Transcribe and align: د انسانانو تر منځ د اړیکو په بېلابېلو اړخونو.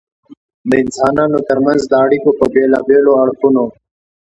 د 0.69 0.71
انسانانو 0.83 1.37
تر 1.47 1.57
منځ 1.65 1.81
د 1.87 1.93
اړیکو 2.05 2.29
په 2.39 2.45
بېلابېلو 2.53 3.11
اړخونو. 3.23 3.65